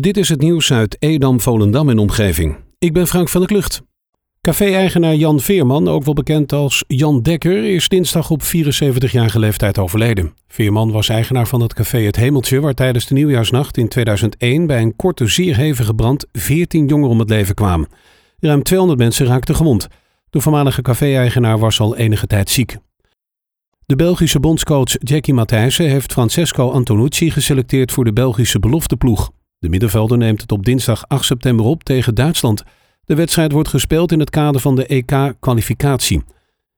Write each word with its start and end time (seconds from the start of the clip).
Dit 0.00 0.16
is 0.16 0.28
het 0.28 0.40
nieuws 0.40 0.72
uit 0.72 0.96
Edam, 0.98 1.40
Volendam 1.40 1.88
en 1.88 1.98
omgeving. 1.98 2.56
Ik 2.78 2.92
ben 2.92 3.06
Frank 3.06 3.28
van 3.28 3.40
der 3.40 3.50
Klucht. 3.50 3.82
Café-eigenaar 4.40 5.14
Jan 5.14 5.40
Veerman, 5.40 5.88
ook 5.88 6.04
wel 6.04 6.14
bekend 6.14 6.52
als 6.52 6.84
Jan 6.86 7.22
Dekker, 7.22 7.64
is 7.64 7.88
dinsdag 7.88 8.30
op 8.30 8.42
74-jarige 8.42 9.38
leeftijd 9.38 9.78
overleden. 9.78 10.34
Veerman 10.48 10.92
was 10.92 11.08
eigenaar 11.08 11.46
van 11.46 11.60
het 11.60 11.74
café 11.74 11.98
Het 11.98 12.16
Hemeltje, 12.16 12.60
waar 12.60 12.74
tijdens 12.74 13.06
de 13.06 13.14
nieuwjaarsnacht 13.14 13.76
in 13.76 13.88
2001 13.88 14.66
bij 14.66 14.82
een 14.82 14.96
korte, 14.96 15.26
zeer 15.26 15.56
hevige 15.56 15.94
brand 15.94 16.26
14 16.32 16.86
jongeren 16.86 17.10
om 17.10 17.18
het 17.18 17.28
leven 17.28 17.54
kwamen. 17.54 17.88
Ruim 18.38 18.62
200 18.62 18.98
mensen 18.98 19.26
raakten 19.26 19.56
gewond. 19.56 19.88
De 20.30 20.40
voormalige 20.40 20.82
café-eigenaar 20.82 21.58
was 21.58 21.80
al 21.80 21.96
enige 21.96 22.26
tijd 22.26 22.50
ziek. 22.50 22.76
De 23.86 23.96
Belgische 23.96 24.40
bondscoach 24.40 24.92
Jackie 24.98 25.34
Matthijssen 25.34 25.88
heeft 25.88 26.12
Francesco 26.12 26.70
Antonucci 26.70 27.30
geselecteerd 27.30 27.92
voor 27.92 28.04
de 28.04 28.12
Belgische 28.12 28.58
belofteploeg. 28.58 29.30
De 29.62 29.68
middenvelder 29.68 30.18
neemt 30.18 30.40
het 30.40 30.52
op 30.52 30.64
dinsdag 30.64 31.08
8 31.08 31.24
september 31.24 31.66
op 31.66 31.82
tegen 31.82 32.14
Duitsland. 32.14 32.62
De 33.04 33.14
wedstrijd 33.14 33.52
wordt 33.52 33.68
gespeeld 33.68 34.12
in 34.12 34.20
het 34.20 34.30
kader 34.30 34.60
van 34.60 34.76
de 34.76 34.86
EK-kwalificatie. 34.86 36.22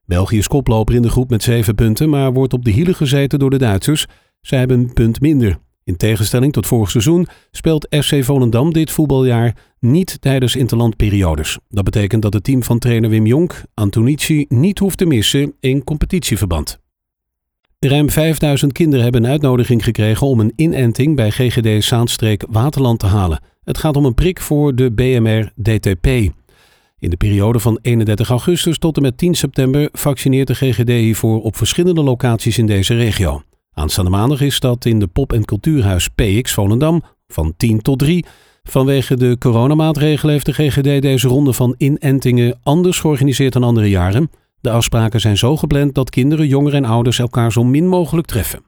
België 0.07 0.39
is 0.39 0.49
koploper 0.49 0.95
in 0.95 1.03
de 1.03 1.09
groep 1.09 1.31
met 1.31 1.43
zeven 1.43 1.75
punten, 1.75 2.09
maar 2.09 2.33
wordt 2.33 2.53
op 2.53 2.65
de 2.65 2.71
hielen 2.71 2.95
gezeten 2.95 3.39
door 3.39 3.51
de 3.51 3.59
Duitsers. 3.59 4.07
Zij 4.41 4.59
hebben 4.59 4.79
een 4.79 4.93
punt 4.93 5.21
minder. 5.21 5.59
In 5.85 5.97
tegenstelling 5.97 6.53
tot 6.53 6.67
vorig 6.67 6.91
seizoen 6.91 7.27
speelt 7.51 7.87
FC 7.91 8.25
Volendam 8.25 8.73
dit 8.73 8.91
voetbaljaar 8.91 9.57
niet 9.81 10.21
tijdens 10.21 10.57
interlandperiodes. 10.57 11.59
Dat 11.69 11.85
betekent 11.85 12.23
dat 12.23 12.33
het 12.35 12.45
team 12.45 12.63
van 12.63 12.79
trainer 12.79 13.11
Wim 13.11 13.27
Jonk 13.27 13.63
Antonici 13.75 14.45
niet 14.49 14.79
hoeft 14.79 14.99
te 14.99 15.07
missen 15.07 15.55
in 15.61 15.85
competitieverband. 15.85 16.84
Ruim 17.89 18.11
5000 18.11 18.73
kinderen 18.73 19.03
hebben 19.03 19.25
een 19.25 19.31
uitnodiging 19.31 19.85
gekregen 19.85 20.27
om 20.27 20.41
een 20.41 20.53
inenting 20.57 21.17
bij 21.17 21.31
GGD 21.31 21.85
Zaanstreek 21.85 22.45
Waterland 22.51 22.99
te 22.99 23.07
halen. 23.07 23.41
Het 23.65 23.79
gaat 23.79 23.97
om 23.97 24.05
een 24.05 24.15
prik 24.15 24.41
voor 24.41 24.75
de 24.75 24.93
BMR-DTP. 24.93 26.07
In 26.99 27.11
de 27.11 27.17
periode 27.17 27.59
van 27.59 27.79
31 27.83 28.29
augustus 28.29 28.79
tot 28.79 28.97
en 28.97 29.03
met 29.03 29.19
10 29.19 29.35
september 29.35 29.89
vaccineert 29.93 30.47
de 30.47 30.55
GGD 30.55 30.89
hiervoor 30.89 31.43
op 31.43 31.57
verschillende 31.57 32.03
locaties 32.03 32.59
in 32.59 32.67
deze 32.67 32.95
regio. 32.95 33.43
Aanstaande 33.73 34.11
maandag 34.11 34.41
is 34.41 34.61
dat 34.61 34.85
in 34.85 34.99
de 34.99 35.07
Pop- 35.07 35.33
en 35.33 35.45
Cultuurhuis 35.45 36.09
PX 36.09 36.53
Volendam 36.53 37.03
van 37.27 37.55
10 37.57 37.83
tot 37.83 37.99
3. 37.99 38.25
Vanwege 38.63 39.17
de 39.17 39.37
coronamaatregelen 39.39 40.33
heeft 40.33 40.47
de 40.47 40.53
GGD 40.53 41.03
deze 41.03 41.29
ronde 41.29 41.53
van 41.53 41.75
inentingen 41.79 42.59
anders 42.63 42.99
georganiseerd 42.99 43.53
dan 43.53 43.63
andere 43.63 43.89
jaren. 43.89 44.31
De 44.65 44.71
afspraken 44.71 45.21
zijn 45.21 45.37
zo 45.37 45.57
gepland 45.57 45.95
dat 45.95 46.11
kinderen, 46.11 46.47
jongeren 46.47 46.85
en 46.85 46.91
ouders 46.91 47.19
elkaar 47.19 47.53
zo 47.53 47.65
min 47.65 47.87
mogelijk 47.87 48.27
treffen. 48.27 48.65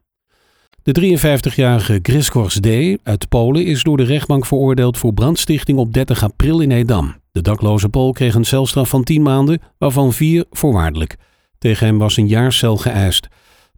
De 0.83 1.19
53-jarige 1.19 1.99
Griskors 2.03 2.61
D. 2.61 2.67
uit 3.03 3.29
Polen 3.29 3.65
is 3.65 3.83
door 3.83 3.97
de 3.97 4.05
rechtbank 4.05 4.47
veroordeeld 4.47 4.99
voor 4.99 5.13
brandstichting 5.13 5.79
op 5.79 5.93
30 5.93 6.23
april 6.23 6.61
in 6.61 6.71
Edam. 6.71 7.15
De 7.33 7.43
dakloze 7.43 7.89
Pool 7.89 8.13
kreeg 8.13 8.35
een 8.35 8.45
celstraf 8.45 8.89
van 8.89 9.05
10 9.05 9.23
maanden, 9.23 9.61
waarvan 9.79 10.13
4 10.13 10.45
voorwaardelijk. 10.51 11.17
Tegen 11.59 11.87
hem 11.87 11.99
was 11.99 12.17
een 12.17 12.29
jaar 12.29 12.53
cel 12.53 12.77
geëist. 12.77 13.29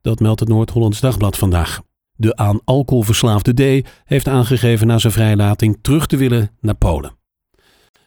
Dat 0.02 0.20
meldt 0.20 0.40
het 0.40 0.48
Noord-Hollands 0.48 1.00
Dagblad 1.00 1.36
vandaag. 1.36 1.80
De 2.12 2.36
aan 2.36 2.60
alcohol 2.64 3.02
verslaafde 3.02 3.80
D. 3.82 3.88
heeft 4.04 4.28
aangegeven 4.28 4.86
na 4.86 4.98
zijn 4.98 5.12
vrijlating 5.12 5.78
terug 5.82 6.06
te 6.06 6.16
willen 6.16 6.50
naar 6.60 6.76
Polen. 6.76 7.16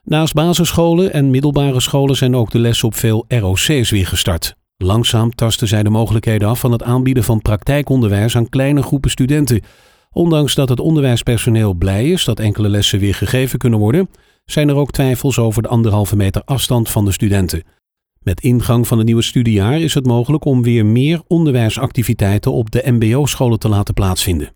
Naast 0.04 0.34
basisscholen 0.34 1.14
en 1.14 1.30
middelbare 1.30 1.80
scholen 1.80 2.16
zijn 2.16 2.36
ook 2.36 2.52
de 2.52 2.60
lessen 2.60 2.88
op 2.88 2.96
veel 2.96 3.26
ROC's 3.28 3.90
weer 3.90 4.08
gestart. 4.08 4.56
Langzaam 4.78 5.36
tasten 5.36 5.68
zij 5.68 5.84
de 5.84 5.90
mogelijkheden 5.90 6.48
af 6.48 6.60
van 6.60 6.72
het 6.72 6.84
aanbieden 6.84 7.24
van 7.24 7.42
praktijkonderwijs 7.42 8.36
aan 8.36 8.50
kleine 8.50 8.82
groepen 8.82 9.10
studenten. 9.10 9.62
Ondanks 10.12 10.56
dat 10.56 10.70
het 10.70 10.80
onderwijspersoneel 10.80 11.74
blij 11.74 12.10
is 12.10 12.26
dat 12.26 12.40
enkele 12.40 12.70
lessen 12.70 13.00
weer 13.00 13.16
gegeven 13.16 13.60
kunnen 13.60 13.80
worden, 13.80 14.10
zijn 14.46 14.70
er 14.70 14.76
ook 14.76 14.92
twijfels 14.92 15.40
over 15.40 15.62
de 15.62 15.68
anderhalve 15.68 16.16
meter 16.16 16.42
afstand 16.46 16.90
van 16.90 17.06
de 17.06 17.12
studenten. 17.12 17.64
Met 18.20 18.42
ingang 18.42 18.88
van 18.88 18.98
het 18.98 19.06
nieuwe 19.06 19.22
studiejaar 19.22 19.80
is 19.80 19.94
het 19.94 20.06
mogelijk 20.06 20.46
om 20.46 20.64
weer 20.64 20.86
meer 20.86 21.22
onderwijsactiviteiten 21.28 22.52
op 22.52 22.72
de 22.72 22.84
MBO-scholen 22.86 23.60
te 23.60 23.70
laten 23.70 23.94
plaatsvinden. 23.94 24.54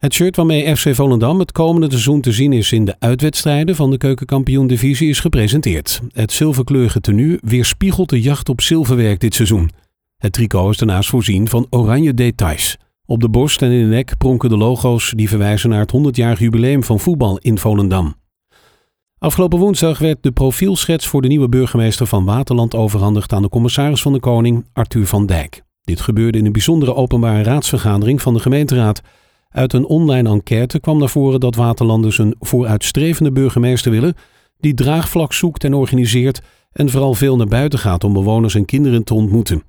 Het 0.00 0.14
shirt 0.14 0.36
waarmee 0.36 0.76
FC 0.76 0.94
Volendam 0.94 1.38
het 1.38 1.52
komende 1.52 1.90
seizoen 1.90 2.20
te 2.20 2.32
zien 2.32 2.52
is 2.52 2.72
in 2.72 2.84
de 2.84 2.96
uitwedstrijden 2.98 3.76
van 3.76 3.90
de 3.90 3.96
keukenkampioen-divisie 3.96 5.08
is 5.08 5.20
gepresenteerd. 5.20 6.00
Het 6.12 6.32
zilverkleurige 6.32 7.00
tenue 7.00 7.38
weerspiegelt 7.42 8.08
de 8.08 8.20
jacht 8.20 8.48
op 8.48 8.60
zilverwerk 8.60 9.20
dit 9.20 9.34
seizoen. 9.34 9.70
Het 10.16 10.32
tricot 10.32 10.70
is 10.70 10.76
daarnaast 10.76 11.08
voorzien 11.08 11.48
van 11.48 11.66
oranje 11.70 12.14
details. 12.14 12.76
Op 13.06 13.20
de 13.20 13.28
borst 13.28 13.62
en 13.62 13.70
in 13.70 13.80
de 13.80 13.94
nek 13.94 14.18
pronken 14.18 14.48
de 14.48 14.56
logo's 14.56 15.12
die 15.16 15.28
verwijzen 15.28 15.70
naar 15.70 15.80
het 15.80 15.92
100-jarig 15.96 16.38
jubileum 16.38 16.84
van 16.84 17.00
voetbal 17.00 17.38
in 17.38 17.58
Volendam. 17.58 18.14
Afgelopen 19.18 19.58
woensdag 19.58 19.98
werd 19.98 20.22
de 20.22 20.32
profielschets 20.32 21.06
voor 21.06 21.22
de 21.22 21.28
nieuwe 21.28 21.48
burgemeester 21.48 22.06
van 22.06 22.24
Waterland 22.24 22.74
overhandigd 22.74 23.32
aan 23.32 23.42
de 23.42 23.48
commissaris 23.48 24.02
van 24.02 24.12
de 24.12 24.20
Koning, 24.20 24.66
Arthur 24.72 25.06
van 25.06 25.26
Dijk. 25.26 25.62
Dit 25.82 26.00
gebeurde 26.00 26.38
in 26.38 26.46
een 26.46 26.52
bijzondere 26.52 26.94
openbare 26.94 27.42
raadsvergadering 27.42 28.22
van 28.22 28.34
de 28.34 28.40
gemeenteraad. 28.40 29.02
Uit 29.50 29.72
een 29.72 29.86
online 29.86 30.28
enquête 30.28 30.80
kwam 30.80 30.98
naar 30.98 31.08
voren 31.08 31.40
dat 31.40 31.54
Waterlanders 31.54 32.18
een 32.18 32.34
vooruitstrevende 32.38 33.32
burgemeester 33.32 33.90
willen, 33.90 34.14
die 34.58 34.74
draagvlak 34.74 35.32
zoekt 35.32 35.64
en 35.64 35.74
organiseert 35.74 36.40
en 36.72 36.90
vooral 36.90 37.14
veel 37.14 37.36
naar 37.36 37.46
buiten 37.46 37.78
gaat 37.78 38.04
om 38.04 38.12
bewoners 38.12 38.54
en 38.54 38.64
kinderen 38.64 39.04
te 39.04 39.14
ontmoeten. 39.14 39.62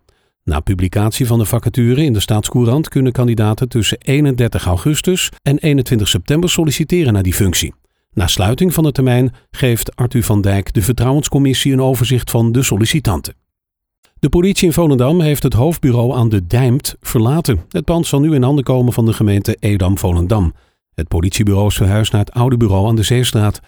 Na 0.43 0.59
publicatie 0.59 1.27
van 1.27 1.39
de 1.39 1.45
vacature 1.45 2.03
in 2.03 2.13
de 2.13 2.19
Staatscourant 2.19 2.89
kunnen 2.89 3.11
kandidaten 3.11 3.69
tussen 3.69 3.97
31 3.97 4.65
augustus 4.65 5.29
en 5.41 5.57
21 5.57 6.07
september 6.07 6.49
solliciteren 6.49 7.13
naar 7.13 7.23
die 7.23 7.33
functie. 7.33 7.73
Na 8.13 8.27
sluiting 8.27 8.73
van 8.73 8.83
de 8.83 8.91
termijn 8.91 9.33
geeft 9.51 9.95
Arthur 9.95 10.23
van 10.23 10.41
Dijk 10.41 10.73
de 10.73 10.81
Vertrouwenscommissie 10.81 11.73
een 11.73 11.81
overzicht 11.81 12.31
van 12.31 12.51
de 12.51 12.63
sollicitanten. 12.63 13.40
De 14.21 14.29
politie 14.29 14.67
in 14.67 14.73
Volendam 14.73 15.21
heeft 15.21 15.43
het 15.43 15.53
hoofdbureau 15.53 16.15
aan 16.15 16.29
de 16.29 16.47
Dijmt 16.47 16.95
verlaten. 16.99 17.61
Het 17.69 17.85
pand 17.85 18.07
zal 18.07 18.19
nu 18.19 18.33
in 18.33 18.43
handen 18.43 18.63
komen 18.63 18.93
van 18.93 19.05
de 19.05 19.13
gemeente 19.13 19.57
Edam-Volendam. 19.59 20.53
Het 20.93 21.07
politiebureau 21.07 21.67
is 21.67 21.75
verhuisd 21.75 22.11
naar 22.11 22.21
het 22.21 22.33
oude 22.33 22.57
bureau 22.57 22.87
aan 22.87 22.95
de 22.95 23.03
Zeestraat. 23.03 23.59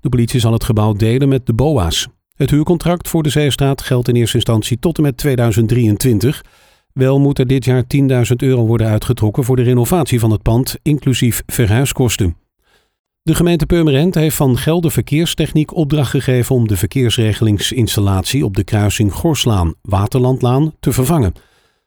De 0.00 0.08
politie 0.08 0.40
zal 0.40 0.52
het 0.52 0.64
gebouw 0.64 0.92
delen 0.92 1.28
met 1.28 1.46
de 1.46 1.52
BOA's. 1.52 2.08
Het 2.34 2.50
huurcontract 2.50 3.08
voor 3.08 3.22
de 3.22 3.28
Zeestraat 3.28 3.82
geldt 3.82 4.08
in 4.08 4.14
eerste 4.14 4.36
instantie 4.36 4.78
tot 4.78 4.96
en 4.96 5.02
met 5.02 5.16
2023. 5.16 6.44
Wel 6.92 7.20
moet 7.20 7.38
er 7.38 7.46
dit 7.46 7.64
jaar 7.64 7.84
10.000 7.96 8.36
euro 8.36 8.66
worden 8.66 8.86
uitgetrokken 8.86 9.44
voor 9.44 9.56
de 9.56 9.62
renovatie 9.62 10.20
van 10.20 10.30
het 10.30 10.42
pand, 10.42 10.76
inclusief 10.82 11.42
verhuiskosten. 11.46 12.36
De 13.22 13.34
gemeente 13.34 13.66
Purmerend 13.66 14.14
heeft 14.14 14.36
van 14.36 14.58
Gelder 14.58 14.90
Verkeerstechniek 14.90 15.74
opdracht 15.74 16.10
gegeven 16.10 16.54
om 16.54 16.68
de 16.68 16.76
verkeersregelingsinstallatie 16.76 18.44
op 18.44 18.56
de 18.56 18.64
kruising 18.64 19.12
Gorslaan-Waterlandlaan 19.12 20.74
te 20.80 20.92
vervangen. 20.92 21.32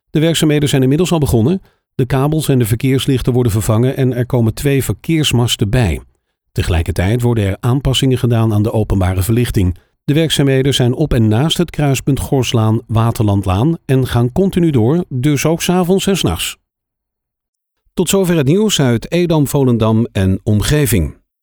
De 0.10 0.20
werkzaamheden 0.20 0.70
zijn 0.70 0.82
inmiddels 0.82 1.12
al 1.12 1.20
begonnen. 1.20 1.62
De 1.96 2.06
kabels 2.06 2.48
en 2.48 2.60
de 2.60 2.66
verkeerslichten 2.66 3.34
worden 3.34 3.52
vervangen 3.52 3.98
en 3.98 4.14
er 4.14 4.26
komen 4.26 4.54
twee 4.54 4.84
verkeersmasten 4.84 5.70
bij. 5.70 6.02
Tegelijkertijd 6.52 7.22
worden 7.22 7.44
er 7.44 7.58
aanpassingen 7.60 8.18
gedaan 8.18 8.54
aan 8.54 8.64
de 8.64 8.72
openbare 8.72 9.22
verlichting. 9.22 9.78
De 10.04 10.14
werkzaamheden 10.14 10.74
zijn 10.74 10.94
op 10.94 11.14
en 11.14 11.28
naast 11.28 11.58
het 11.58 11.70
kruispunt 11.70 12.20
Gorslaan-Waterlandlaan 12.20 13.78
en 13.86 14.08
gaan 14.08 14.32
continu 14.32 14.70
door, 14.70 15.04
dus 15.10 15.46
ook 15.46 15.62
s'avonds 15.62 16.08
en 16.08 16.18
s'nachts. 16.18 16.58
Tot 17.94 18.10
zover 18.10 18.38
het 18.38 18.48
nieuws 18.48 18.80
uit 18.80 19.12
Edam, 19.12 19.48
Volendam 19.48 20.08
en 20.12 20.40
omgeving. 20.44 21.22